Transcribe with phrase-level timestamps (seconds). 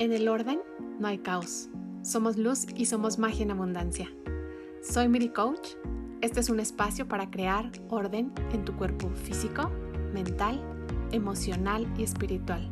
[0.00, 0.60] En el orden
[1.00, 1.70] no hay caos.
[2.02, 4.08] Somos luz y somos magia en abundancia.
[4.80, 5.70] Soy Miri Coach.
[6.20, 9.72] Este es un espacio para crear orden en tu cuerpo físico,
[10.12, 10.62] mental,
[11.10, 12.70] emocional y espiritual.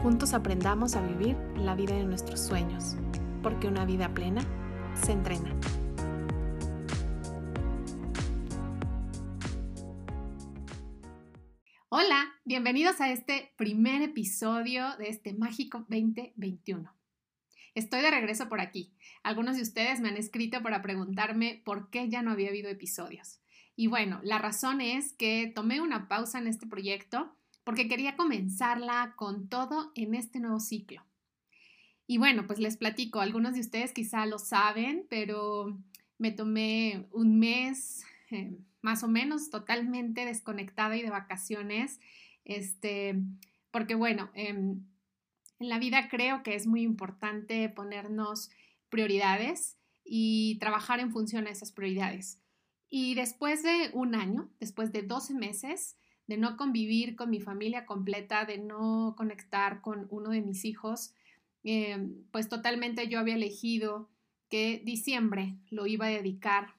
[0.00, 2.96] Juntos aprendamos a vivir la vida de nuestros sueños,
[3.42, 4.42] porque una vida plena
[4.94, 5.52] se entrena.
[11.88, 16.92] Hola, bienvenidos a este primer episodio de este mágico 2021.
[17.74, 18.92] Estoy de regreso por aquí.
[19.22, 23.40] Algunos de ustedes me han escrito para preguntarme por qué ya no había habido episodios.
[23.76, 29.14] Y bueno, la razón es que tomé una pausa en este proyecto porque quería comenzarla
[29.16, 31.04] con todo en este nuevo ciclo.
[32.06, 35.78] Y bueno, pues les platico, algunos de ustedes quizá lo saben, pero
[36.18, 42.00] me tomé un mes, eh, más o menos totalmente desconectada y de vacaciones,
[42.44, 43.16] este,
[43.74, 44.86] porque bueno, em,
[45.58, 48.52] en la vida creo que es muy importante ponernos
[48.88, 52.40] prioridades y trabajar en función a esas prioridades.
[52.88, 55.96] Y después de un año, después de 12 meses
[56.28, 61.12] de no convivir con mi familia completa, de no conectar con uno de mis hijos,
[61.64, 64.08] em, pues totalmente yo había elegido
[64.50, 66.76] que diciembre lo iba a dedicar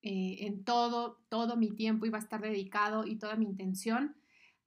[0.00, 4.16] eh, en todo, todo mi tiempo iba a estar dedicado y toda mi intención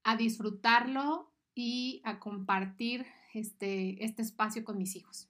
[0.04, 5.30] a disfrutarlo y a compartir este, este espacio con mis hijos.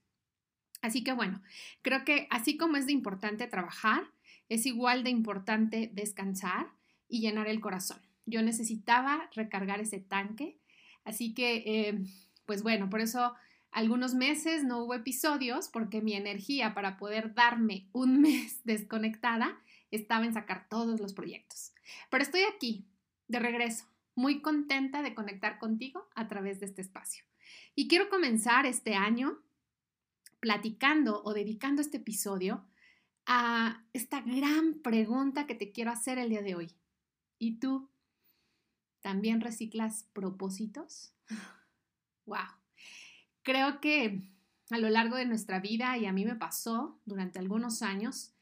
[0.81, 1.41] Así que bueno,
[1.81, 4.03] creo que así como es de importante trabajar,
[4.49, 6.67] es igual de importante descansar
[7.07, 7.99] y llenar el corazón.
[8.25, 10.59] Yo necesitaba recargar ese tanque,
[11.03, 12.03] así que, eh,
[12.45, 13.33] pues bueno, por eso
[13.71, 19.59] algunos meses no hubo episodios porque mi energía para poder darme un mes desconectada
[19.91, 21.73] estaba en sacar todos los proyectos.
[22.09, 22.85] Pero estoy aquí,
[23.27, 27.25] de regreso, muy contenta de conectar contigo a través de este espacio.
[27.75, 29.37] Y quiero comenzar este año
[30.39, 32.65] platicando o dedicando este episodio
[33.25, 36.71] a esta gran pregunta que te quiero hacer el día de hoy.
[37.39, 37.89] ¿Y tú
[39.01, 41.13] también reciclas propósitos?
[42.25, 42.47] ¡Wow!
[43.43, 44.21] Creo que
[44.71, 48.33] a lo largo de nuestra vida, y a mí me pasó durante algunos años,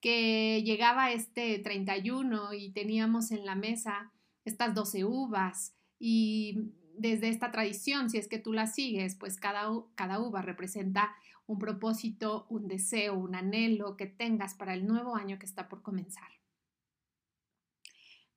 [0.00, 4.12] que llegaba este 31 y teníamos en la mesa
[4.48, 9.68] estas 12 uvas y desde esta tradición, si es que tú la sigues, pues cada,
[9.94, 11.14] cada uva representa
[11.46, 15.82] un propósito, un deseo, un anhelo que tengas para el nuevo año que está por
[15.82, 16.28] comenzar.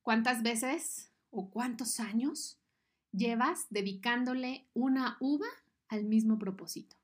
[0.00, 2.58] ¿Cuántas veces o cuántos años
[3.12, 5.46] llevas dedicándole una uva
[5.88, 6.96] al mismo propósito?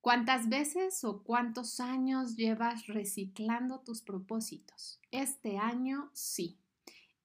[0.00, 5.00] ¿Cuántas veces o cuántos años llevas reciclando tus propósitos?
[5.10, 6.60] Este año sí.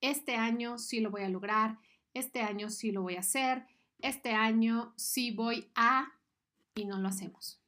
[0.02, 1.78] Este año sí lo voy a lograr.
[2.12, 3.66] Este año sí lo voy a hacer.
[4.00, 6.12] Este año sí voy a...
[6.74, 7.58] y no lo hacemos.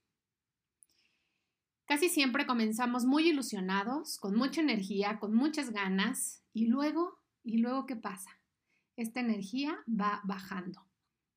[1.87, 7.87] Casi siempre comenzamos muy ilusionados, con mucha energía, con muchas ganas y luego, ¿y luego
[7.87, 8.31] qué pasa?
[8.97, 10.87] Esta energía va bajando.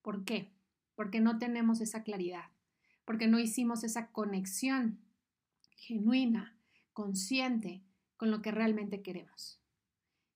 [0.01, 0.53] ¿Por qué?
[0.95, 2.49] Porque no tenemos esa claridad
[3.07, 4.99] porque no hicimos esa conexión
[5.77, 6.59] genuina,
[6.91, 7.81] consciente
[8.17, 9.61] con lo que realmente queremos.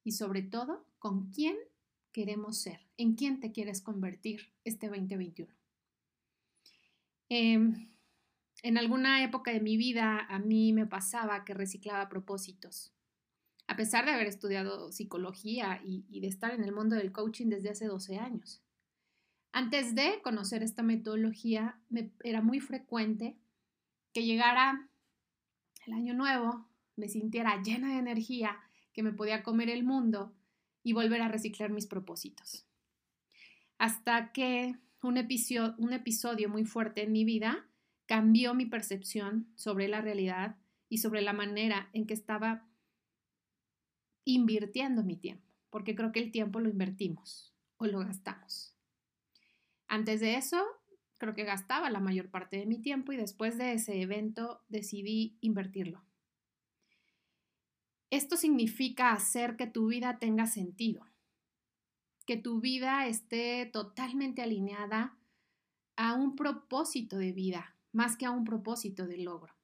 [0.04, 1.56] Y sobre todo, con quién
[2.12, 5.54] queremos ser, en quién te quieres convertir este 2021.
[7.30, 7.90] Em,
[8.64, 12.94] en alguna época de mi vida a mí me pasaba que reciclaba propósitos.
[13.68, 17.48] A pesar de haber estudiado psicología y, y de estar en el mundo del coaching
[17.48, 18.62] desde hace 12 años.
[19.54, 23.38] Antes de conocer esta metodología, me, era muy frecuente
[24.14, 24.90] que llegara
[25.86, 28.60] el año nuevo, me sintiera llena de energía,
[28.94, 30.34] que me podía comer el mundo
[30.84, 32.66] y volver a reciclar mis propósitos.
[33.78, 37.68] Hasta que un episodio, un episodio muy fuerte en mi vida
[38.06, 40.58] cambió mi percepción sobre la realidad
[40.90, 42.68] y sobre la manera en que estaba
[44.26, 48.76] invirtiendo mi tiempo, porque creo que el tiempo lo invertimos o lo gastamos.
[49.88, 50.64] Antes de eso,
[51.18, 55.38] creo que gastaba la mayor parte de mi tiempo y después de ese evento decidí
[55.42, 56.04] invertirlo.
[58.12, 61.08] Esto significa hacer que tu vida tenga sentido,
[62.26, 65.18] que tu vida esté totalmente alineada
[65.96, 69.56] a un propósito de vida, más que a un propósito de logro.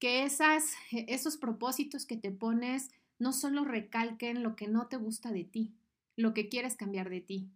[0.00, 2.90] Que esas, esos propósitos que te pones
[3.20, 5.76] no solo recalquen lo que no te gusta de ti,
[6.16, 7.52] lo que quieres cambiar de ti,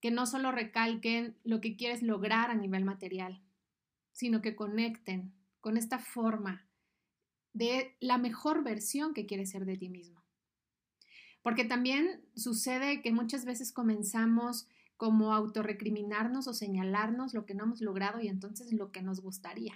[0.00, 3.40] que no solo recalquen lo que quieres lograr a nivel material,
[4.10, 6.66] sino que conecten con esta forma
[7.52, 10.22] de la mejor versión que quieres ser de ti mismo.
[11.42, 17.80] Porque también sucede que muchas veces comenzamos como autorrecriminarnos o señalarnos lo que no hemos
[17.80, 19.74] logrado y entonces lo que nos gustaría.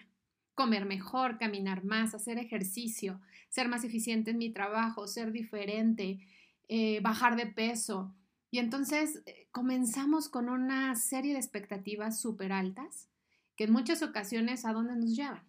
[0.55, 6.21] Comer mejor, caminar más, hacer ejercicio, ser más eficiente en mi trabajo, ser diferente,
[6.69, 8.15] eh, bajar de peso.
[8.53, 13.09] Y entonces eh, comenzamos con una serie de expectativas súper altas
[13.57, 15.43] que en muchas ocasiones a dónde nos llevan?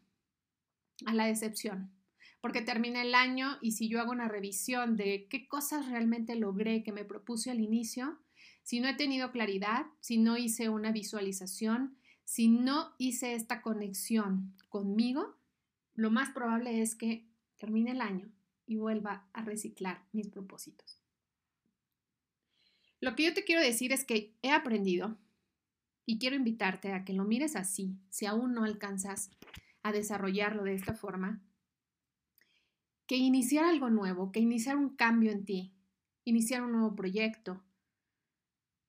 [1.05, 1.91] A la decepción.
[2.41, 6.83] Porque termina el año y si yo hago una revisión de qué cosas realmente logré
[6.83, 8.19] que me propuse al inicio,
[8.63, 14.53] si no he tenido claridad, si no hice una visualización, si no hice esta conexión
[14.69, 15.37] conmigo,
[15.95, 17.25] lo más probable es que
[17.57, 18.29] termine el año
[18.65, 21.01] y vuelva a reciclar mis propósitos.
[22.99, 25.17] Lo que yo te quiero decir es que he aprendido
[26.05, 29.29] y quiero invitarte a que lo mires así, si aún no alcanzas
[29.83, 31.41] a desarrollarlo de esta forma,
[33.07, 35.73] que iniciar algo nuevo, que iniciar un cambio en ti,
[36.25, 37.63] iniciar un nuevo proyecto,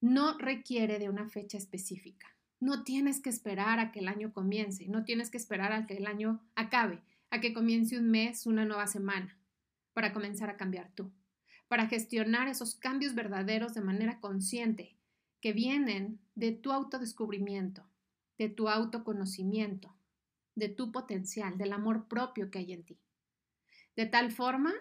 [0.00, 2.26] no requiere de una fecha específica.
[2.60, 5.96] No tienes que esperar a que el año comience, no tienes que esperar a que
[5.96, 7.00] el año acabe,
[7.30, 9.38] a que comience un mes, una nueva semana,
[9.92, 11.12] para comenzar a cambiar tú,
[11.68, 14.96] para gestionar esos cambios verdaderos de manera consciente,
[15.40, 17.88] que vienen de tu autodescubrimiento,
[18.36, 19.94] de tu autoconocimiento,
[20.56, 23.00] de tu potencial, del amor propio que hay en ti.
[23.98, 24.72] De tal forma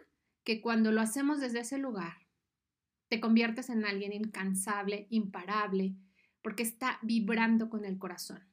[0.43, 2.27] que cuando lo hacemos desde ese lugar,
[3.07, 5.95] te conviertes en alguien incansable, imparable,
[6.43, 8.43] porque está vibrando con el corazón.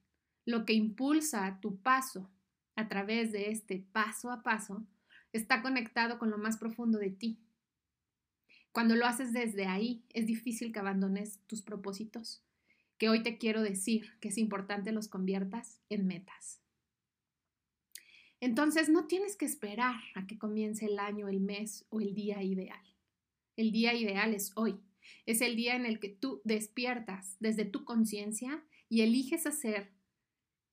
[0.47, 2.31] Lo que impulsa tu paso
[2.77, 4.87] a través de este paso a paso
[5.35, 7.39] está conectado con lo más profundo de ti.
[8.73, 12.43] Cuando lo haces desde ahí, es difícil que abandones tus propósitos,
[12.97, 16.64] que hoy te quiero decir que es importante los conviertas en metas.
[18.45, 22.43] Entonces, no tienes que esperar a que comience el año, el mes o el día
[22.43, 22.85] ideal.
[23.57, 24.79] El día ideal es hoy.
[25.25, 29.95] Es el día en el que tú despiertas desde tu conciencia y eliges hacer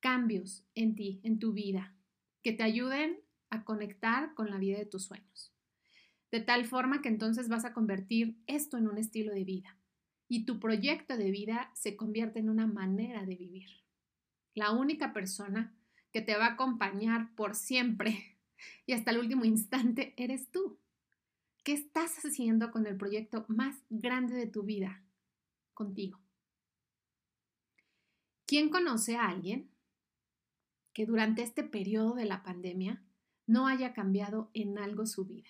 [0.01, 1.95] cambios en ti, en tu vida,
[2.43, 5.53] que te ayuden a conectar con la vida de tus sueños.
[6.29, 9.77] De tal forma que entonces vas a convertir esto en un estilo de vida
[10.27, 13.69] y tu proyecto de vida se convierte en una manera de vivir.
[14.55, 15.73] La única persona
[16.11, 18.37] que te va a acompañar por siempre
[18.85, 20.77] y hasta el último instante eres tú.
[21.63, 25.03] ¿Qué estás haciendo con el proyecto más grande de tu vida?
[25.73, 26.19] Contigo.
[28.45, 29.69] ¿Quién conoce a alguien
[30.93, 33.01] que durante este periodo de la pandemia
[33.45, 35.49] no haya cambiado en algo su vida?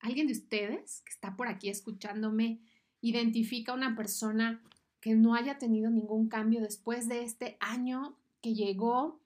[0.00, 2.60] ¿Alguien de ustedes que está por aquí escuchándome
[3.00, 4.62] identifica una persona
[5.00, 9.22] que no haya tenido ningún cambio después de este año que llegó,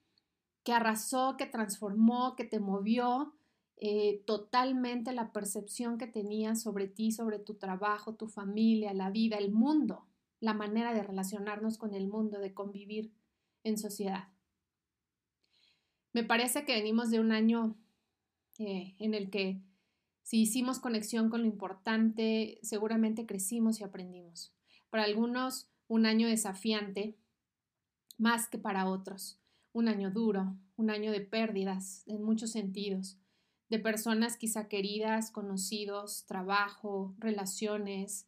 [0.62, 3.35] que arrasó, que transformó, que te movió,
[3.76, 9.37] eh, totalmente la percepción que tenías sobre ti, sobre tu trabajo, tu familia, la vida,
[9.37, 10.06] el mundo,
[10.38, 13.12] la manera de relacionarnos con el mundo, de convivir
[13.65, 14.29] en sociedad.
[16.12, 17.75] Me parece que venimos de un año
[18.61, 19.61] eh, en el que
[20.23, 24.55] si hicimos conexión con lo importante, seguramente crecimos y aprendimos.
[24.91, 27.17] Para algunos, un año desafiante,
[28.19, 29.41] más que para otros.
[29.73, 33.17] Un año duro, un año de pérdidas en muchos sentidos,
[33.70, 38.26] de personas quizá queridas, conocidos, trabajo, relaciones,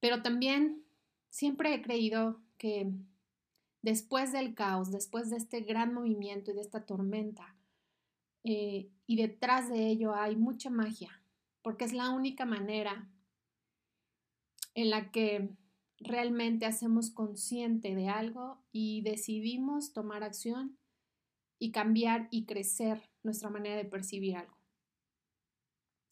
[0.00, 0.84] pero también
[1.30, 2.92] siempre he creído que
[3.82, 7.56] después del caos, después de este gran movimiento y de esta tormenta,
[8.44, 11.22] eh, y detrás de ello hay mucha magia,
[11.62, 13.08] porque es la única manera
[14.74, 15.50] en la que
[16.04, 20.78] realmente hacemos consciente de algo y decidimos tomar acción
[21.58, 24.56] y cambiar y crecer nuestra manera de percibir algo.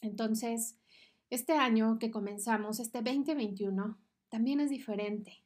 [0.00, 0.78] Entonces,
[1.30, 5.44] este año que comenzamos, este 2021, también es diferente.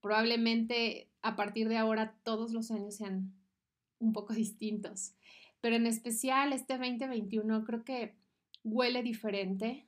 [0.00, 3.34] Probablemente a partir de ahora todos los años sean
[3.98, 5.14] un poco distintos,
[5.60, 8.16] pero en especial este 2021 creo que
[8.64, 9.86] huele diferente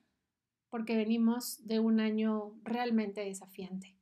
[0.74, 3.96] porque venimos de un año realmente desafiante.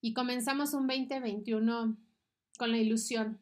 [0.00, 1.98] Y comenzamos un 2021
[2.56, 3.38] con la ilusión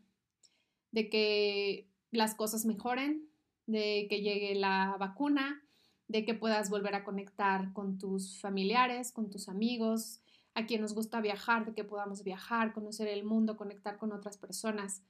[0.91, 3.31] de que las cosas mejoren,
[3.67, 5.63] de que llegue la vacuna,
[6.09, 10.21] de que puedas volver a conectar con tus familiares, con tus amigos,
[10.55, 14.39] a quien nos gusta viajar, de que podamos viajar, conocer el mundo, conectar con otras
[14.39, 15.05] personas.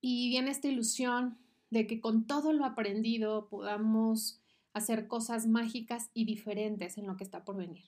[0.00, 1.36] Y viene esta ilusión
[1.68, 4.41] de que con todo lo aprendido podamos
[4.72, 7.84] hacer cosas mágicas y diferentes en lo que está por venir.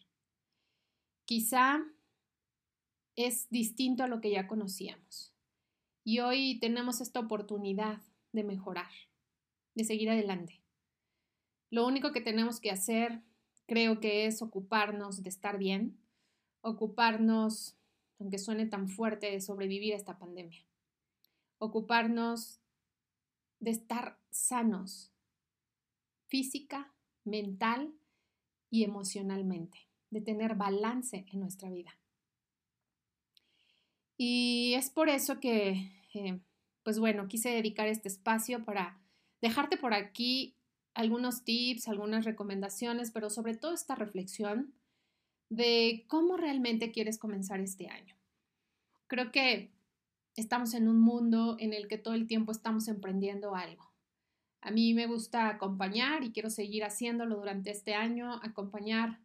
[1.25, 1.83] Quizá
[3.17, 5.33] es distinto a lo que ya conocíamos.
[6.05, 8.91] Y hoy tenemos esta oportunidad de mejorar,
[9.75, 10.62] de seguir adelante.
[11.71, 13.23] Lo único que tenemos que hacer,
[13.67, 15.99] creo que es ocuparnos de estar bien,
[16.61, 17.76] ocuparnos,
[18.19, 20.64] aunque suene tan fuerte, de sobrevivir a esta pandemia.
[21.59, 22.61] Ocuparnos
[23.61, 25.13] de estar sanos
[26.35, 27.95] física, mental
[28.69, 29.79] y emocionalmente,
[30.11, 31.97] de tener balance en nuestra vida.
[34.17, 36.41] Y es por eso que, eh,
[36.83, 39.00] pues bueno, quise dedicar este espacio para
[39.43, 40.57] dejarte por aquí
[40.93, 44.75] algunos tips, algunas recomendaciones, pero sobre todo esta reflexión
[45.50, 48.17] de cómo realmente quieres comenzar este año.
[49.07, 49.71] Creo que
[50.35, 53.94] estamos en un mundo en el que todo el tiempo estamos emprendiendo algo.
[54.64, 59.21] A mí me gusta acompañar y quiero seguir haciéndolo durante este año, acompañar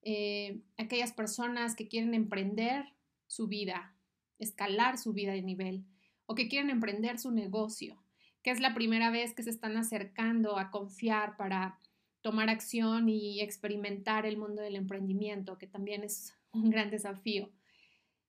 [0.00, 2.86] eh, a aquellas personas que quieren emprender
[3.26, 3.94] su vida,
[4.38, 5.84] escalar su vida de nivel
[6.24, 8.02] o que quieren emprender su negocio,
[8.42, 11.78] que es la primera vez que se están acercando a confiar para
[12.22, 17.50] tomar acción y experimentar el mundo del emprendimiento, que también es un gran desafío.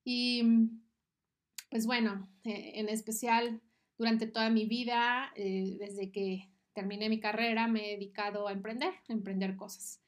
[0.03, 0.43] Y
[1.69, 3.61] pues bueno, eh, en especial
[3.99, 8.93] durante toda mi vida, eh, desde que terminé mi carrera, me he dedicado a emprender,
[9.09, 10.01] a emprender cosas.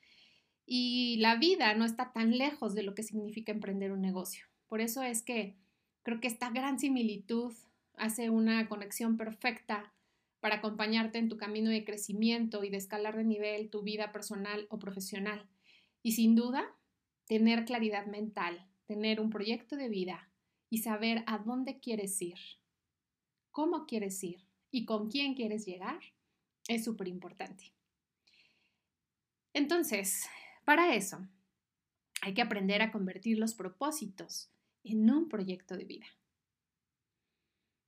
[0.65, 4.45] Y la vida no está tan lejos de lo que significa emprender un negocio.
[4.67, 5.57] Por eso es que
[6.03, 7.53] creo que esta gran similitud
[7.97, 9.93] hace una conexión perfecta
[10.39, 14.67] para acompañarte en tu camino de crecimiento y de escalar de nivel tu vida personal
[14.69, 15.45] o profesional.
[16.01, 16.63] Y sin duda,
[17.27, 20.31] tener claridad mental, tener un proyecto de vida
[20.69, 22.39] y saber a dónde quieres ir,
[23.51, 25.99] cómo quieres ir y con quién quieres llegar
[26.67, 27.73] es súper importante.
[29.53, 30.27] Entonces,
[30.63, 31.27] para eso,
[32.21, 34.49] hay que aprender a convertir los propósitos
[34.83, 36.05] en un proyecto de vida.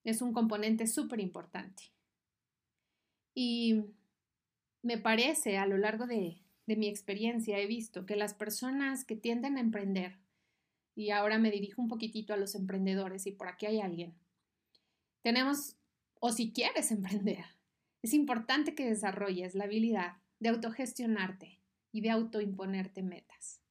[0.03, 1.83] Es un componente súper importante.
[3.33, 3.85] Y
[4.81, 9.15] me parece, a lo largo de, de, mi experiencia, he visto que las personas que
[9.15, 10.17] tienden a emprender,
[10.95, 14.13] y ahora me dirijo un poquitito a los emprendedores, y por aquí hay alguien,
[15.23, 15.77] tenemos,
[16.19, 17.45] o si quieres emprender,
[18.03, 21.59] es importante que desarrolles la habilidad de autogestionarte
[21.91, 23.61] y de autoimponerte metas.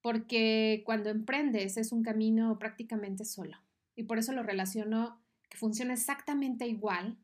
[0.00, 3.58] Porque cuando emprendes es un camino prácticamente solo.
[3.94, 7.18] Y por eso lo relaciono que funciona exactamente igual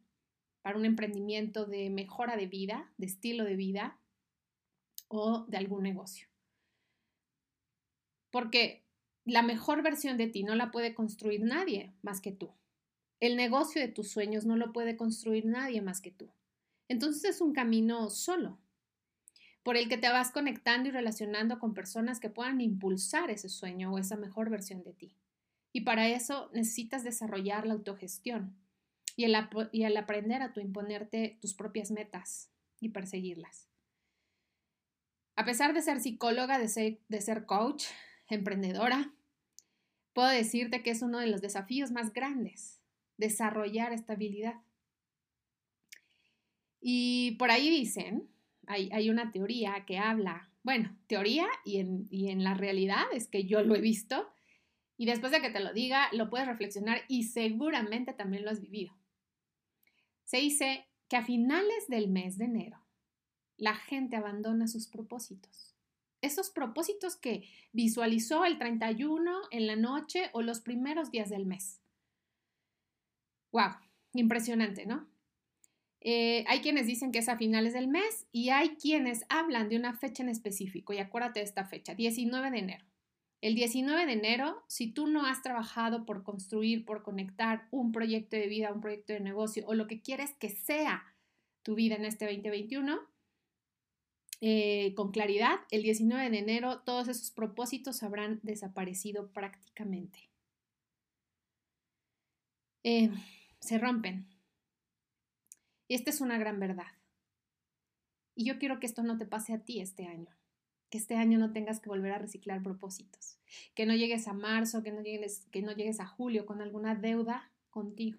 [0.62, 3.99] para un emprendimiento de mejora de vida, de estilo de vida
[5.09, 6.28] o de algún negocio.
[8.30, 8.85] Porque
[9.25, 12.52] la mejor versión de ti no la puede construir nadie más que tú.
[13.21, 16.33] El negocio de tus sueños no lo puede construir nadie más que tú.
[16.89, 18.59] Entonces es un camino solo,
[19.62, 23.93] por el que te vas conectando y relacionando con personas que puedan impulsar ese sueño
[23.93, 25.15] o esa mejor versión de ti.
[25.71, 28.57] Y para eso necesitas desarrollar la autogestión
[29.17, 29.35] y el,
[29.97, 32.50] aprender a tu imponerte tus propias metas
[32.81, 33.69] y perseguirlas.
[35.37, 37.85] A pesar de ser psicóloga, de ser coach,
[38.29, 39.12] emprendedora,
[40.15, 42.79] puedo decirte que es uno de los desafíos más grandes
[43.21, 44.55] desarrollar estabilidad.
[46.81, 48.29] Y por ahí dicen,
[48.67, 53.45] hay, una teoría que habla, bueno, teoría y en, y en la realidad es que
[53.45, 54.33] yo lo he visto
[54.97, 58.61] y después de que te lo diga, lo puedes reflexionar y seguramente también lo has
[58.61, 58.95] vivido.
[60.25, 62.79] Se dice que a finales del mes de enero,
[63.57, 65.75] la gente abandona sus propósitos.
[66.23, 71.79] Esos propósitos que visualizó el 31 en la noche o los primeros días del mes.
[73.52, 73.71] ¡Wow!
[74.14, 75.09] Impresionante, ¿no?
[76.02, 79.76] Eh, hay quienes dicen que es a finales del mes y hay quienes hablan de
[79.76, 80.92] una fecha en específico.
[80.92, 82.85] Y acuérdate de esta fecha, 19 de enero.
[83.42, 88.37] El 19 de enero, si tú no has trabajado por construir, por conectar un proyecto
[88.37, 91.04] de vida, un proyecto de negocio o lo que quieres que sea
[91.62, 93.00] tu vida en este 2021,
[94.42, 100.30] eh, con claridad, el 19 de enero todos esos propósitos habrán desaparecido prácticamente.
[102.83, 103.11] Eh,
[103.61, 104.26] se rompen.
[105.87, 106.93] Y esta es una gran verdad.
[108.35, 110.35] Y yo quiero que esto no te pase a ti este año.
[110.88, 113.38] Que este año no tengas que volver a reciclar propósitos.
[113.75, 116.95] Que no llegues a marzo, que no llegues, que no llegues a julio con alguna
[116.95, 118.19] deuda contigo.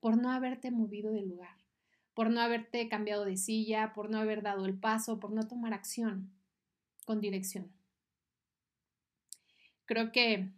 [0.00, 1.56] Por no haberte movido del lugar.
[2.14, 3.92] Por no haberte cambiado de silla.
[3.94, 5.20] Por no haber dado el paso.
[5.20, 6.32] Por no tomar acción
[7.04, 7.72] con dirección.
[9.84, 10.50] Creo que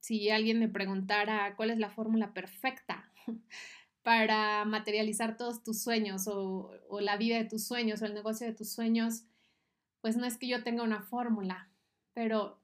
[0.00, 3.10] si alguien me preguntara cuál es la fórmula perfecta
[4.02, 8.52] para materializar todos tus sueños o, la vida de tus sueños o el negocio de
[8.52, 9.24] tus sueños,
[10.00, 11.70] pues no es que yo tenga una fórmula,
[12.12, 12.60] pero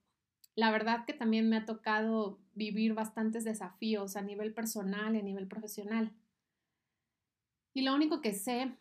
[0.54, 5.22] la verdad que también me ha tocado vivir bastantes desafíos a nivel personal y a
[5.22, 6.12] nivel profesional.
[7.72, 8.76] Y lo único que sé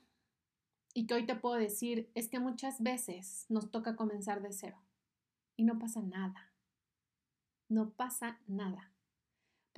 [0.93, 4.77] y que hoy te puedo decir es que muchas veces nos toca comenzar de cero
[5.55, 6.51] y no pasa nada.
[7.69, 8.91] No pasa nada.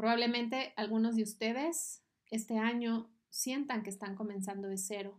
[0.01, 5.15] Probablemente algunos de ustedes este año sientan que están comenzando de cero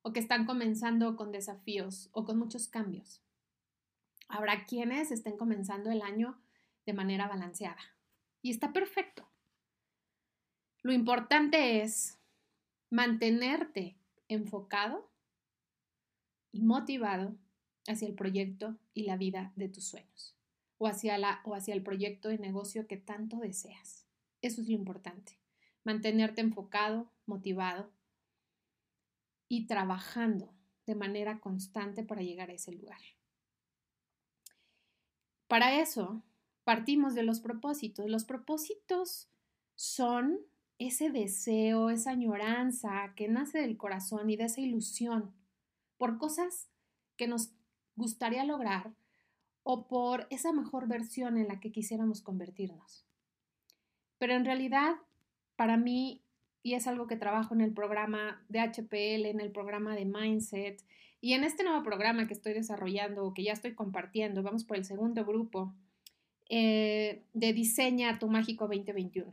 [0.00, 3.20] o que están comenzando con desafíos o con muchos cambios.
[4.26, 6.40] Habrá quienes estén comenzando el año
[6.86, 7.76] de manera balanceada
[8.40, 9.28] y está perfecto.
[10.80, 12.18] Lo importante es
[12.88, 15.10] mantenerte enfocado
[16.52, 17.36] y motivado
[17.86, 20.34] hacia el proyecto y la vida de tus sueños
[20.78, 24.05] o hacia, o hacia el proyecto de negocio que tanto deseas.
[24.46, 25.40] Eso es lo importante.
[25.82, 27.90] Mantenerte enfocado, motivado
[29.48, 30.54] y trabajando
[30.86, 33.00] de manera constante para llegar a ese lugar.
[35.48, 36.22] Para eso,
[36.62, 38.08] partimos de los propósitos.
[38.08, 39.28] Los propósitos
[39.74, 40.38] son
[40.78, 45.34] ese deseo, esa añoranza que nace del corazón y de esa ilusión
[45.96, 46.68] por cosas
[47.16, 47.50] que nos
[47.96, 48.94] gustaría lograr
[49.64, 53.05] o por esa mejor versión en la que quisiéramos convertirnos.
[54.18, 54.96] Pero en realidad,
[55.56, 56.22] para mí,
[56.62, 60.82] y es algo que trabajo en el programa de HPL, en el programa de Mindset,
[61.20, 64.76] y en este nuevo programa que estoy desarrollando o que ya estoy compartiendo, vamos por
[64.76, 65.74] el segundo grupo,
[66.48, 69.30] eh, de Diseña tu Mágico 2021.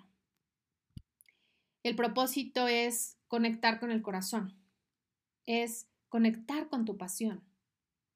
[1.83, 4.55] El propósito es conectar con el corazón,
[5.45, 7.43] es conectar con tu pasión,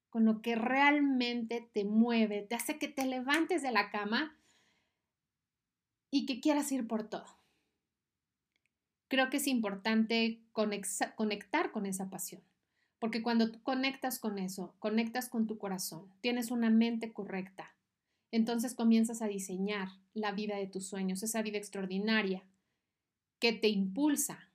[0.10, 4.36] con lo que realmente te mueve, te hace que te levantes de la cama
[6.12, 7.26] y que quieras ir por todo.
[9.08, 12.42] Creo que es importante conectar con esa pasión,
[13.00, 17.74] porque cuando tú conectas con eso, conectas con tu corazón, tienes una mente correcta,
[18.32, 22.44] entonces comienzas a diseñar la vida de tus sueños, esa vida extraordinaria
[23.40, 24.52] que te impulsa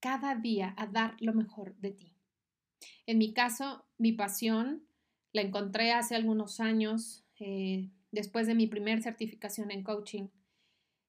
[0.00, 2.12] cada día a dar lo mejor de ti.
[3.06, 4.86] En mi caso, mi pasión
[5.32, 10.28] la encontré hace algunos años, eh, después de mi primer certificación en coaching,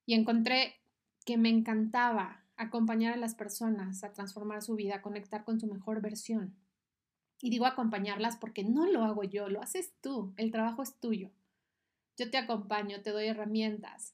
[0.05, 0.75] y encontré
[1.25, 5.67] que me encantaba acompañar a las personas a transformar su vida, a conectar con su
[5.67, 6.55] mejor versión.
[7.41, 11.31] Y digo acompañarlas porque no lo hago yo, lo haces tú, el trabajo es tuyo.
[12.17, 14.13] Yo te acompaño, te doy herramientas.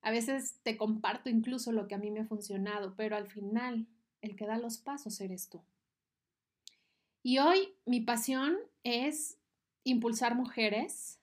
[0.00, 3.86] A veces te comparto incluso lo que a mí me ha funcionado, pero al final
[4.20, 5.60] el que da los pasos eres tú.
[7.22, 9.38] Y hoy mi pasión es
[9.84, 11.20] impulsar mujeres,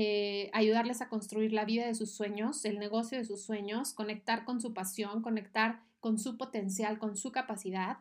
[0.00, 4.44] eh, ayudarles a construir la vida de sus sueños, el negocio de sus sueños, conectar
[4.44, 7.98] con su pasión, conectar con su potencial, con su capacidad.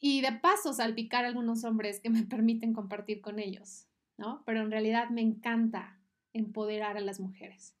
[0.00, 4.42] Y de paso salpicar a algunos hombres que me permiten compartir con ellos, ¿no?
[4.46, 6.00] Pero en realidad me encanta
[6.32, 7.76] empoderar a las mujeres.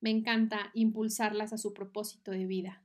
[0.00, 2.84] Me encanta impulsarlas a su propósito de vida.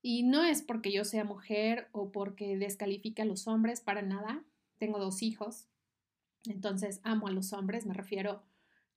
[0.00, 4.42] Y no es porque yo sea mujer o porque descalifique a los hombres, para nada.
[4.78, 5.68] Tengo dos hijos,
[6.52, 8.42] entonces amo a los hombres, me refiero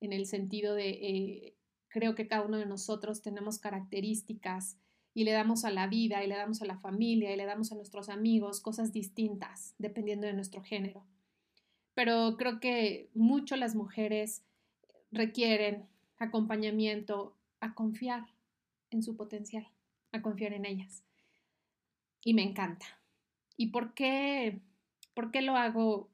[0.01, 1.55] en el sentido de, eh,
[1.87, 4.77] creo que cada uno de nosotros tenemos características
[5.13, 7.71] y le damos a la vida y le damos a la familia y le damos
[7.71, 11.03] a nuestros amigos cosas distintas dependiendo de nuestro género.
[11.95, 14.43] Pero creo que mucho las mujeres
[15.11, 18.27] requieren acompañamiento a confiar
[18.91, 19.67] en su potencial
[20.11, 21.03] a confiar en ellas.
[22.23, 22.85] Y me encanta.
[23.55, 24.59] ¿Y por qué,
[25.13, 26.09] por qué lo hago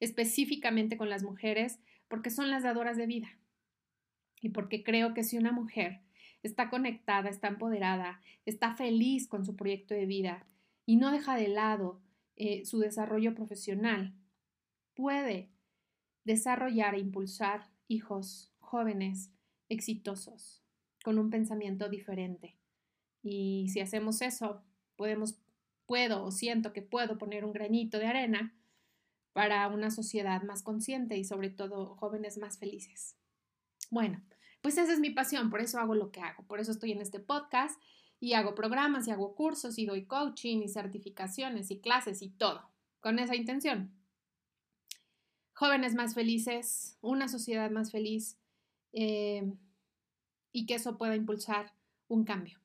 [0.00, 1.80] específicamente con las mujeres?
[2.08, 3.38] Porque son las dadoras de vida.
[4.40, 6.00] Y porque creo que si una mujer
[6.42, 10.46] está conectada, está empoderada, está feliz con su proyecto de vida
[10.84, 12.00] y no deja de lado
[12.36, 14.14] eh, su desarrollo profesional,
[14.94, 15.50] puede
[16.24, 19.32] desarrollar e impulsar hijos jóvenes
[19.68, 20.62] exitosos
[21.02, 22.56] con un pensamiento diferente
[23.28, 24.62] y si hacemos eso,
[24.94, 25.36] podemos,
[25.86, 28.55] puedo o siento que puedo poner un granito de arena
[29.36, 33.18] para una sociedad más consciente y sobre todo jóvenes más felices.
[33.90, 34.24] Bueno,
[34.62, 37.02] pues esa es mi pasión, por eso hago lo que hago, por eso estoy en
[37.02, 37.78] este podcast
[38.18, 42.70] y hago programas y hago cursos y doy coaching y certificaciones y clases y todo,
[43.00, 43.92] con esa intención.
[45.52, 48.38] Jóvenes más felices, una sociedad más feliz
[48.94, 49.52] eh,
[50.50, 51.74] y que eso pueda impulsar
[52.08, 52.58] un cambio.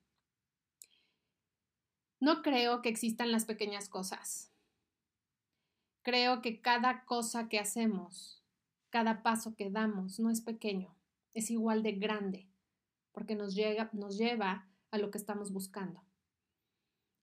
[2.22, 4.51] No creo que existan las pequeñas cosas.
[6.04, 8.44] Creo que cada cosa que hacemos,
[8.90, 10.96] cada paso que damos, no es pequeño,
[11.34, 12.48] es igual de grande,
[13.12, 16.02] porque nos, llega, nos lleva a lo que estamos buscando.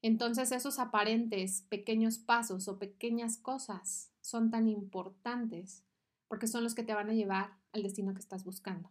[0.00, 5.84] Entonces esos aparentes pequeños pasos o pequeñas cosas son tan importantes
[6.28, 8.90] porque son los que te van a llevar al destino que estás buscando.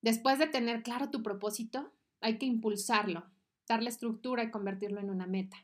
[0.00, 3.26] Después de tener claro tu propósito, hay que impulsarlo,
[3.66, 5.56] darle estructura y convertirlo en una meta.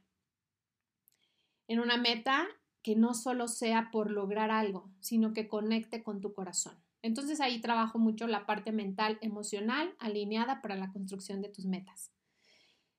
[1.69, 2.47] En una meta
[2.87, 6.77] que no solo sea por lograr algo, sino que conecte con tu corazón.
[7.03, 12.13] Entonces ahí trabajo mucho la parte mental, emocional, alineada para la construcción de tus metas.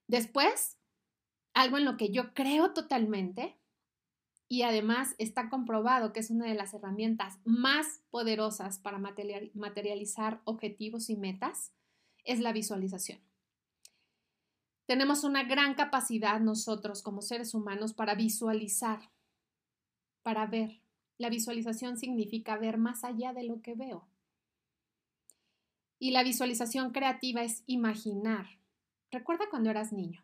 [0.05, 0.77] Después,
[1.53, 3.55] algo en lo que yo creo totalmente
[4.49, 11.09] y además está comprobado que es una de las herramientas más poderosas para materializar objetivos
[11.09, 11.71] y metas,
[12.25, 13.21] es la visualización.
[14.85, 18.99] Tenemos una gran capacidad nosotros como seres humanos para visualizar,
[20.27, 20.81] para ver.
[21.17, 24.09] La visualización significa ver más allá de lo que veo.
[25.99, 28.45] Y la visualización creativa es imaginar.
[29.09, 30.21] Recuerda cuando eras niño.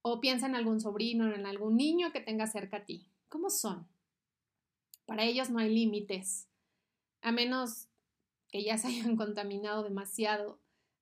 [0.00, 3.10] O piensa en algún sobrino, o en algún niño que tenga cerca a ti.
[3.28, 3.86] ¿Cómo son?
[5.04, 6.48] Para ellos no hay límites,
[7.20, 7.88] a menos
[8.48, 10.58] que ya se hayan contaminado demasiado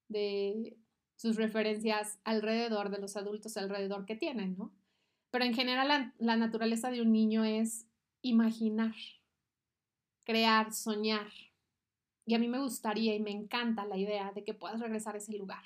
[0.08, 0.76] de
[1.14, 4.72] sus referencias alrededor de los adultos alrededor que tienen, ¿no?
[5.37, 7.87] Pero en general la, naturaleza de un niño es
[8.22, 8.94] imaginar,
[10.25, 11.31] crear, soñar.
[12.25, 15.18] Y a mí me gustaría y me encanta la idea de que puedas regresar a
[15.18, 15.62] ese lugar.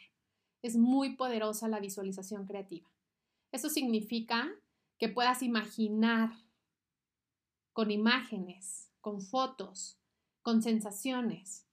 [0.61, 2.91] Es muy poderosa la visualización creativa.
[3.53, 4.51] Eso significa
[4.99, 6.33] que puedas imaginar
[7.73, 10.01] con imágenes, con fotos,
[10.43, 11.69] con sensaciones,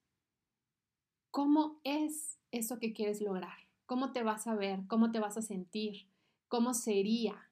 [1.31, 3.57] cómo es eso que quieres lograr
[3.87, 6.07] cómo te vas a ver, cómo te vas a sentir,
[6.47, 7.46] cómo sería.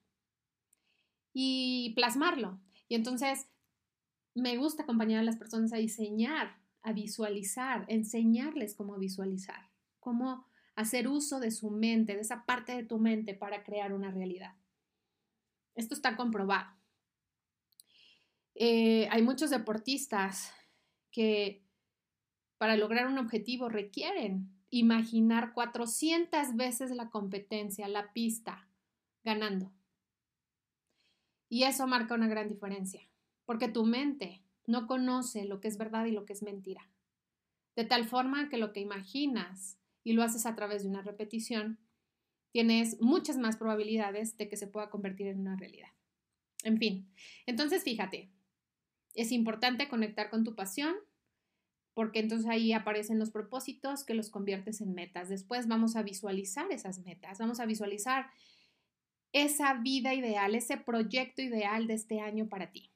[1.37, 2.61] Y plasmarlo.
[2.87, 3.47] Y entonces
[4.35, 9.69] me gusta acompañar a las personas a diseñar, a visualizar, enseñarles cómo visualizar,
[9.99, 10.45] cómo
[10.75, 14.55] hacer uso de su mente, de esa parte de tu mente para crear una realidad.
[15.73, 16.71] Esto está comprobado.
[18.55, 20.53] Eh, hay muchos deportistas
[21.11, 21.65] que
[22.57, 28.69] para lograr un objetivo requieren imaginar 400 veces la competencia, la pista,
[29.23, 29.71] ganando.
[31.55, 33.07] Y eso marca una gran diferencia,
[33.45, 36.89] porque tu mente no conoce lo que es verdad y lo que es mentira.
[37.77, 41.79] De tal forma que lo que imaginas y lo haces a través de una repetición,
[42.51, 45.87] tienes muchas más probabilidades de que se pueda convertir en una realidad.
[46.63, 47.09] En fin,
[47.45, 48.33] entonces fíjate,
[49.13, 50.93] es importante conectar con tu pasión,
[51.93, 55.29] porque entonces ahí aparecen los propósitos que los conviertes en metas.
[55.29, 58.29] Después vamos a visualizar esas metas, vamos a visualizar
[59.35, 62.89] esa vida ideal, ese proyecto ideal de este año para ti.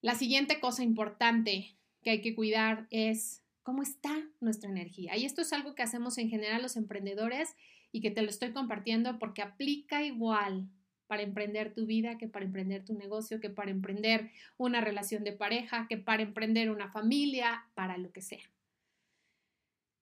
[0.00, 5.16] La siguiente cosa importante que hay que cuidar es cómo está nuestra energía.
[5.16, 7.54] Y esto es algo que hacemos en general los emprendedores
[7.92, 10.68] y que te lo estoy compartiendo porque aplica igual
[11.06, 15.32] para emprender tu vida, que para emprender tu negocio, que para emprender una relación de
[15.32, 18.42] pareja, que para emprender una familia, para lo que sea.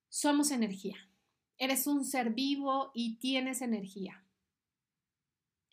[0.08, 0.96] Somos energía.
[1.58, 4.21] Eres un ser vivo y tienes energía.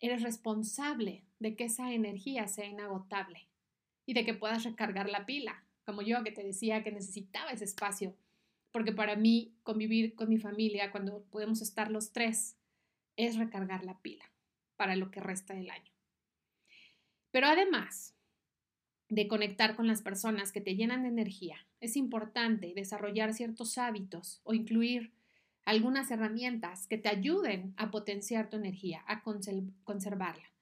[0.00, 3.48] Eres responsable de que esa energía sea inagotable
[4.06, 7.64] y de que puedas recargar la pila, como yo que te decía que necesitaba ese
[7.64, 8.16] espacio,
[8.72, 12.56] porque para mí convivir con mi familia cuando podemos estar los tres
[13.16, 14.24] es recargar la pila
[14.76, 15.92] para lo que resta del año.
[17.30, 18.14] Pero además
[19.08, 24.40] de conectar con las personas que te llenan de energía, es importante desarrollar ciertos hábitos
[24.44, 25.12] o incluir
[25.70, 30.52] algunas herramientas que te ayuden a potenciar tu energía, a conservarla.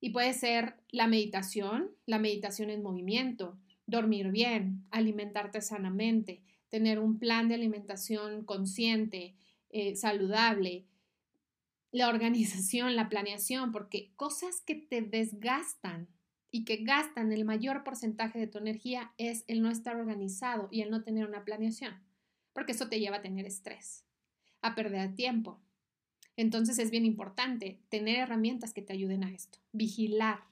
[0.00, 7.20] Y puede ser la meditación, la meditación en movimiento, dormir bien, alimentarte sanamente, tener un
[7.20, 9.36] plan de alimentación consciente,
[9.70, 10.86] eh, saludable,
[11.92, 16.08] la organización, la planeación, porque cosas que te desgastan
[16.50, 20.80] y que gastan el mayor porcentaje de tu energía es el no estar organizado y
[20.80, 21.94] el no tener una planeación,
[22.52, 24.05] porque eso te lleva a tener estrés,
[24.66, 25.60] a perder tiempo.
[26.36, 30.44] Entonces es bien importante tener herramientas que te ayuden a esto, vigilar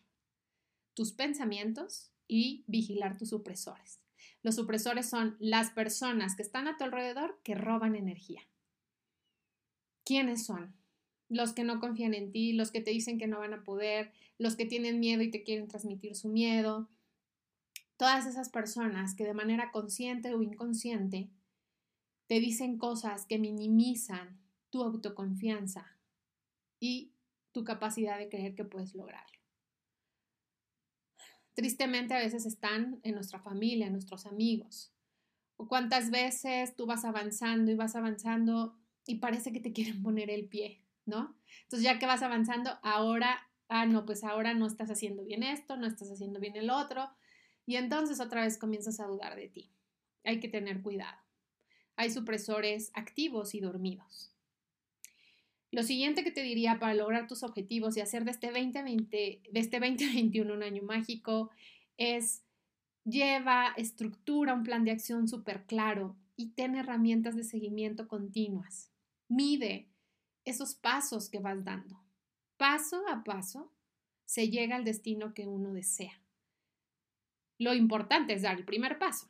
[0.94, 4.00] tus pensamientos y vigilar tus supresores.
[4.42, 8.42] Los supresores son las personas que están a tu alrededor que roban energía.
[10.04, 10.74] ¿Quiénes son?
[11.28, 14.12] los que no confían en ti, los que te dicen que no van a poder,
[14.38, 16.88] los que tienen miedo y te quieren transmitir su miedo.
[17.96, 21.30] Todas esas personas que de manera consciente o inconsciente
[22.26, 25.98] te dicen cosas que minimizan tu autoconfianza
[26.80, 27.12] y
[27.52, 29.38] tu capacidad de creer que puedes lograrlo.
[31.54, 34.92] Tristemente a veces están en nuestra familia, en nuestros amigos.
[35.56, 40.30] O cuántas veces tú vas avanzando y vas avanzando y parece que te quieren poner
[40.30, 41.36] el pie ¿no?
[41.62, 45.76] Entonces ya que vas avanzando, ahora, ah, no, pues ahora no estás haciendo bien esto,
[45.76, 47.08] no estás haciendo bien el otro,
[47.66, 49.72] y entonces otra vez comienzas a dudar de ti.
[50.24, 51.18] Hay que tener cuidado.
[51.96, 54.32] Hay supresores activos y dormidos.
[55.70, 59.60] Lo siguiente que te diría para lograr tus objetivos y hacer de este 2020, de
[59.60, 61.50] este 2021 un año mágico
[61.96, 62.44] es
[63.04, 68.90] lleva, estructura un plan de acción súper claro y ten herramientas de seguimiento continuas.
[69.28, 69.88] Mide
[70.44, 72.00] esos pasos que vas dando.
[72.56, 73.72] Paso a paso
[74.24, 76.20] se llega al destino que uno desea.
[77.58, 79.28] Lo importante es dar el primer paso.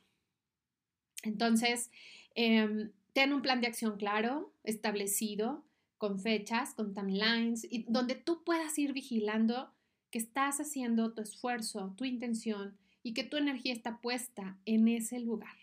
[1.23, 1.91] Entonces,
[2.35, 5.65] em, ten un plan de acción claro, establecido,
[5.99, 9.73] con fechas, con timelines, y donde tú puedas ir vigilando
[10.11, 15.19] que estás haciendo tu esfuerzo, tu intención y que tu energía está puesta en ese
[15.19, 15.57] lugar.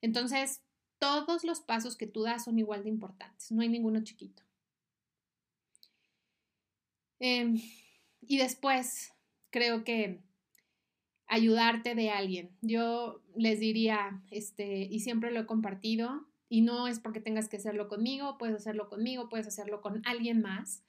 [0.00, 0.60] Entonces,
[0.98, 4.42] todos los pasos que tú das son igual de importantes, no hay ninguno chiquito.
[7.18, 7.60] Em,
[8.20, 9.12] y después,
[9.50, 10.20] creo que
[11.32, 12.50] ayudarte de alguien.
[12.60, 17.56] Yo les diría, este, y siempre lo he compartido, y no es porque tengas que
[17.56, 20.84] hacerlo conmigo, puedes hacerlo conmigo, puedes hacerlo con alguien más,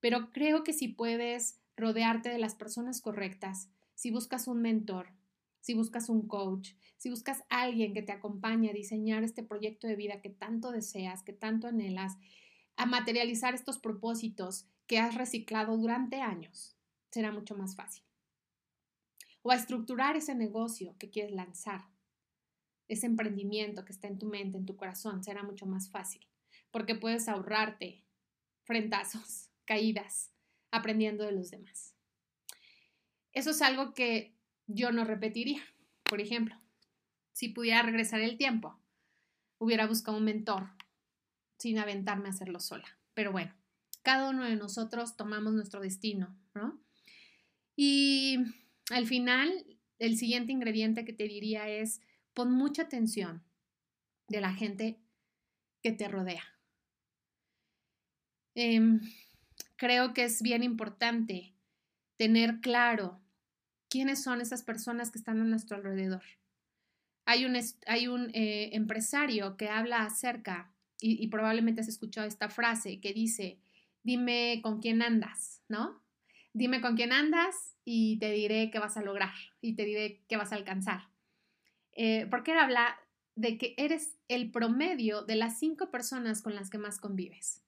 [0.00, 5.14] pero creo que si puedes rodearte de las personas correctas, si buscas un mentor,
[5.60, 9.96] si buscas un coach, si buscas alguien que te acompañe a diseñar este proyecto de
[9.96, 12.18] vida que tanto deseas, que tanto anhelas,
[12.76, 16.76] a materializar estos propósitos que has reciclado durante años,
[17.10, 18.07] será mucho más fácil.
[19.42, 21.86] O a estructurar ese negocio que quieres lanzar,
[22.88, 26.26] ese emprendimiento que está en tu mente, en tu corazón, será mucho más fácil,
[26.70, 28.04] porque puedes ahorrarte
[28.64, 30.32] frentazos, caídas,
[30.70, 31.94] aprendiendo de los demás.
[33.32, 34.34] Eso es algo que
[34.66, 35.62] yo no repetiría.
[36.02, 36.56] Por ejemplo,
[37.32, 38.80] si pudiera regresar el tiempo,
[39.58, 40.70] hubiera buscado un mentor
[41.58, 42.98] sin aventarme a hacerlo sola.
[43.14, 43.54] Pero bueno,
[44.02, 46.80] cada uno de nosotros tomamos nuestro destino, ¿no?
[47.76, 48.38] Y
[48.90, 49.66] al final,
[49.98, 52.00] el siguiente ingrediente que te diría es
[52.34, 53.44] pon mucha atención
[54.28, 55.00] de la gente
[55.82, 56.44] que te rodea.
[58.54, 59.00] Em,
[59.76, 61.54] creo que es bien importante
[62.16, 63.20] tener claro
[63.88, 66.22] quiénes son esas personas que están a nuestro alrededor.
[67.24, 73.60] Hay un, eh, empresario que habla acerca, y probablemente has escuchado esta frase, que dice,
[74.02, 76.02] dime con quién andas, ¿no?
[76.52, 80.36] Dime con quién andas y te diré qué vas a lograr y te diré qué
[80.36, 81.08] vas a alcanzar.
[81.92, 82.98] Eh, porque él habla
[83.34, 87.62] de que eres el promedio de las cinco personas con las que más convives.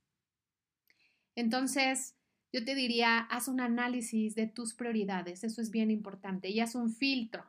[1.36, 2.16] Entonces,
[2.52, 6.74] yo te diría, haz un análisis de tus prioridades, eso es bien importante, y haz
[6.74, 7.44] un filtro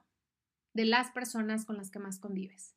[0.73, 2.75] de las personas con las que más convives.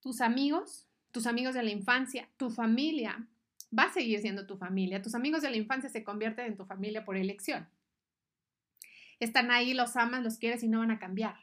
[0.00, 3.28] Tus amigos, tus amigos de la infancia, tu familia,
[3.76, 5.02] va a seguir siendo tu familia.
[5.02, 7.68] Tus amigos de la infancia se convierten en tu familia por elección.
[9.20, 11.36] Están ahí, los amas, los quieres y no van a cambiar.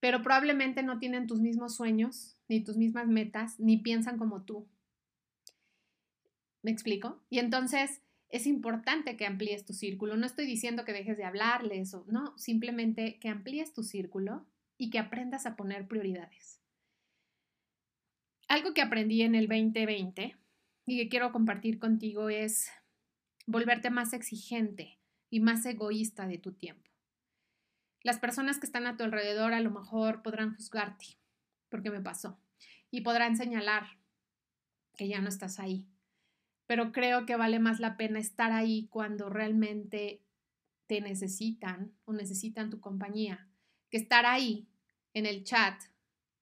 [0.00, 4.66] Pero probablemente no tienen tus mismos sueños, ni tus mismas metas, ni piensan como tú.
[6.62, 7.20] ¿Me explico?
[7.28, 10.16] Y entonces es importante que amplíes tu círculo.
[10.16, 14.46] No estoy diciendo que dejes de hablarles o no, simplemente que amplíes tu círculo
[14.78, 16.60] y que aprendas a poner prioridades.
[18.48, 20.36] Algo que aprendí en el 2020
[20.86, 22.70] y que quiero compartir contigo es
[23.46, 26.90] volverte más exigente y más egoísta de tu tiempo.
[28.02, 31.18] Las personas que están a tu alrededor a lo mejor podrán juzgarte,
[31.68, 32.40] porque me pasó,
[32.90, 33.98] y podrán señalar
[34.96, 35.86] que ya no estás ahí.
[36.66, 40.22] Pero creo que vale más la pena estar ahí cuando realmente
[40.86, 43.48] te necesitan o necesitan tu compañía,
[43.90, 44.68] que estar ahí
[45.14, 45.80] en el chat,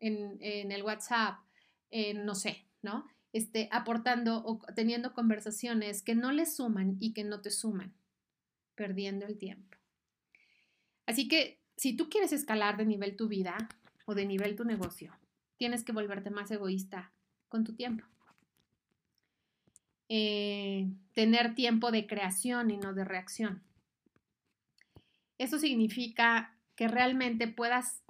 [0.01, 1.40] en, en el WhatsApp,
[1.90, 3.07] en no sé, ¿no?
[3.33, 7.95] Este, aportando o teniendo conversaciones que no le suman y que no te suman,
[8.75, 9.77] perdiendo el tiempo.
[11.07, 13.57] Así que si tú quieres escalar de nivel tu vida
[14.07, 15.17] o de nivel tu negocio,
[15.57, 17.12] tienes que volverte más egoísta
[17.49, 18.05] con tu tiempo.
[20.09, 23.62] Eh, tener tiempo de creación y no de reacción.
[25.37, 28.03] Eso significa que realmente puedas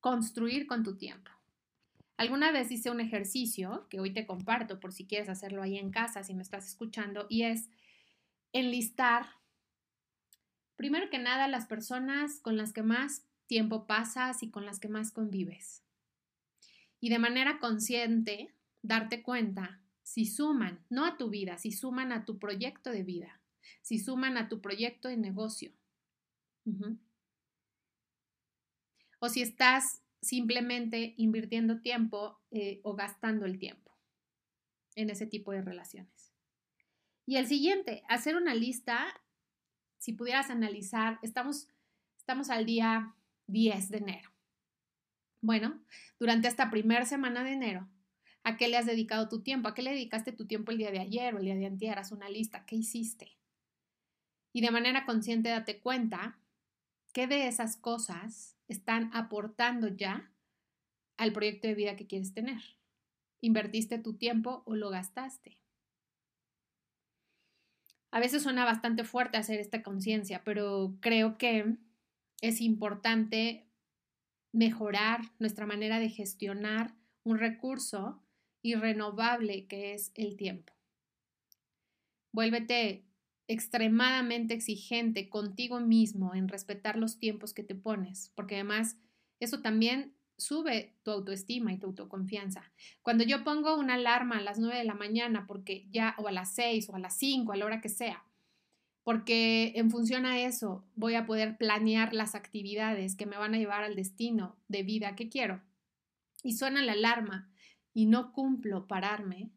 [0.00, 1.30] construir con tu tiempo.
[2.18, 5.92] Alguna vez hice un ejercicio que hoy te comparto por si quieres hacerlo ahí en
[5.92, 7.70] casa, si me estás escuchando, y es
[8.52, 9.26] enlistar,
[10.74, 14.88] primero que nada, las personas con las que más tiempo pasas y con las que
[14.88, 15.84] más convives.
[16.98, 18.52] Y de manera consciente,
[18.82, 23.40] darte cuenta si suman, no a tu vida, si suman a tu proyecto de vida,
[23.80, 25.70] si suman a tu proyecto de negocio.
[29.20, 29.84] O si estás
[30.20, 33.96] simplemente invirtiendo tiempo eh, o gastando el tiempo
[34.94, 36.32] en ese tipo de relaciones.
[37.26, 39.06] Y el siguiente, hacer una lista,
[39.98, 41.68] si pudieras analizar, estamos,
[42.16, 43.14] estamos al día
[43.46, 44.30] 10 de enero.
[45.40, 45.80] Bueno,
[46.18, 47.88] durante esta primera semana de enero,
[48.42, 49.68] ¿a qué le has dedicado tu tiempo?
[49.68, 51.98] ¿A qué le dedicaste tu tiempo el día de ayer o el día de antier?
[51.98, 53.36] Haz una lista, ¿qué hiciste?
[54.52, 56.40] Y de manera consciente date cuenta
[57.12, 60.30] ¿Qué de esas cosas están aportando ya
[61.16, 62.62] al proyecto de vida que quieres tener?
[63.40, 65.58] ¿Invertiste tu tiempo o lo gastaste?
[68.10, 71.76] A veces suena bastante fuerte hacer esta conciencia, pero creo que
[72.40, 73.66] es importante
[74.52, 78.22] mejorar nuestra manera de gestionar un recurso
[78.62, 80.72] irrenovable que es el tiempo.
[82.32, 83.07] Vuélvete
[83.48, 88.96] extremadamente exigente contigo mismo en respetar los tiempos que te pones, porque además
[89.40, 92.70] eso también sube tu autoestima y tu autoconfianza.
[93.02, 96.32] Cuando yo pongo una alarma a las 9 de la mañana, porque ya, o a
[96.32, 98.24] las 6 o a las 5, a la hora que sea,
[99.02, 103.58] porque en función a eso voy a poder planear las actividades que me van a
[103.58, 105.62] llevar al destino de vida que quiero.
[106.42, 107.50] Y suena la alarma
[107.94, 109.50] y no cumplo pararme,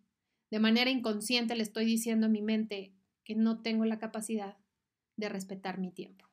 [0.49, 4.57] de manera inconsciente le estoy diciendo a mi mente que no tengo la capacidad
[5.17, 6.25] de respetar mi tiempo.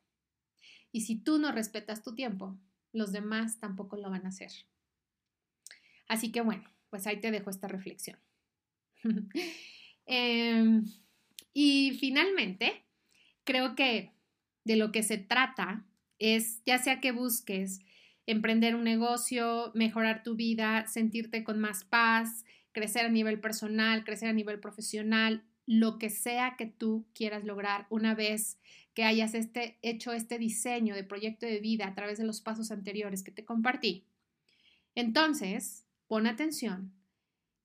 [0.93, 2.59] Y si tú no respetas tu tiempo,
[2.93, 4.51] los demás tampoco lo van a hacer.
[6.09, 8.19] Así que bueno, pues ahí te dejo esta reflexión.
[10.11, 10.87] Em,
[11.53, 12.87] y finalmente,
[13.45, 14.15] creo que
[14.65, 15.85] de lo que se trata
[16.19, 17.81] es, ya sea que busques
[18.25, 24.31] emprender un negocio, mejorar tu vida, sentirte con más paz, crecer a nivel personal, crecer
[24.31, 28.59] a nivel profesional, lo que sea que tú quieras lograr una vez
[28.95, 32.71] que hayas este, hecho este diseño de proyecto de vida a través de los pasos
[32.71, 34.07] anteriores que te compartí.
[34.95, 36.95] Entonces, pon atención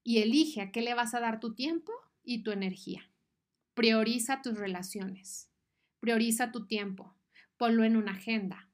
[0.03, 1.93] y elige a qué le vas a dar tu tiempo
[2.25, 3.09] y tu energía.
[3.73, 5.49] Prioriza tus relaciones.
[6.01, 7.15] Prioriza tu tiempo,
[7.55, 8.67] ponlo en una agenda.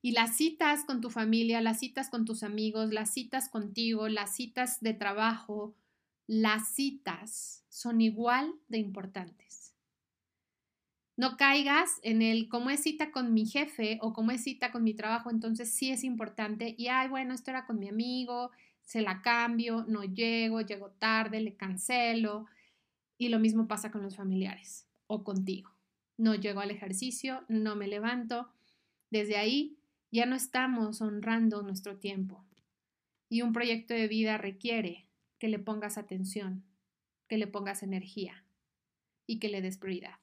[0.00, 4.36] Y las citas con tu familia, las citas con tus amigos, las citas contigo, las
[4.36, 5.74] citas de trabajo,
[6.32, 9.74] las citas son igual de importantes.
[11.14, 14.82] No caigas en el cómo es cita con mi jefe o cómo es cita con
[14.82, 16.74] mi trabajo, entonces sí es importante.
[16.78, 21.42] Y ay, bueno, esto era con mi amigo, se la cambio, no llego, llego tarde,
[21.42, 22.46] le cancelo.
[23.18, 25.70] Y lo mismo pasa con los familiares o contigo.
[26.16, 28.48] No llego al ejercicio, no me levanto.
[29.10, 29.76] Desde ahí
[30.10, 32.42] ya no estamos honrando nuestro tiempo.
[33.28, 35.11] Y un proyecto de vida requiere
[35.42, 36.62] que le pongas atención,
[37.26, 38.44] que le pongas energía
[39.26, 40.20] y que le des prioridad.